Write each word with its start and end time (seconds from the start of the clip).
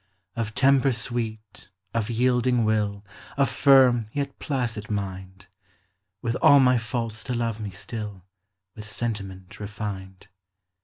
Of 0.35 0.55
temper 0.55 0.93
sweet, 0.93 1.69
of 1.93 2.09
yielding 2.09 2.65
will, 2.65 3.05
Of 3.37 3.51
firm, 3.51 4.07
yet 4.13 4.39
placid 4.39 4.89
mind,— 4.89 5.45
With 6.23 6.33
all 6.37 6.59
my 6.59 6.79
faults 6.79 7.23
to 7.25 7.35
love 7.35 7.59
me 7.59 7.69
still 7.69 8.23
With 8.73 8.89
sentiment 8.89 9.59
refined. 9.59 10.27